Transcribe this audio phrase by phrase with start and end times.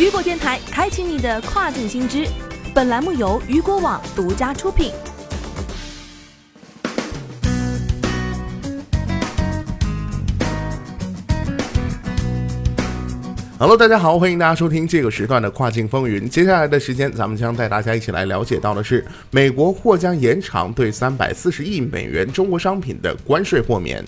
[0.00, 2.26] 雨果电台开启你的跨境新知，
[2.74, 4.90] 本栏目由雨果网独家出品。
[13.58, 16.26] Hello，大家好，欢迎大家收听这个时段的跨境风云。
[16.26, 24.02] 接下来的时间，咱们将带大家一起来了解到的是，美国或将延长对三百四十亿美元中国商品的关税豁免。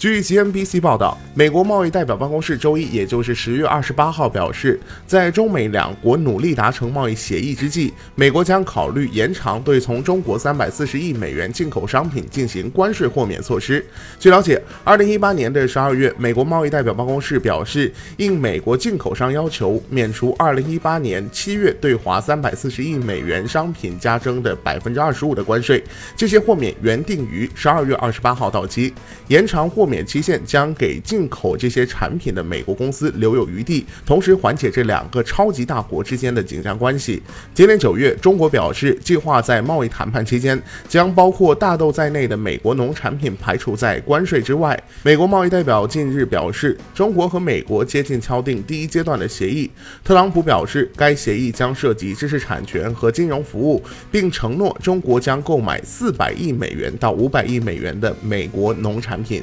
[0.00, 13.84] 据 CNBC 报道，美国贸易代表办公室周一，也就是十月二十八号表示，在中美两国努力达成贸易协议之际，美国将考虑延长对从中国三百四十亿美元进口商品进行关税豁免措施。
[14.18, 25.84] 据了解，二零一八年的十二月，美国贸易代表办公室表示，应美国进口商要求，免除二零一八年七月对华三百四十亿美元商品加征的百分之二十五的关税。
[26.16, 28.94] 这些豁免原定于十二月二十八号到期，
[29.28, 29.89] 延长豁。
[29.90, 37.20] 免期限将给进口这些产品的美国公司留有余地，同时缓解这两个超级大国之间的紧张关系。
[37.52, 44.80] 今年九月，中国表示计划在贸易谈判期间将包括大豆在内的美国农产品排除在关税之外。
[45.02, 49.68] 美国贸易代表近日表示，中国和美国接近敲定第一阶段的协议。
[50.04, 59.42] 特朗普表示，该协议将涉及知识产权和金融服务，并承诺中国将购买四百亿美元到五百亿美元的美国农产品。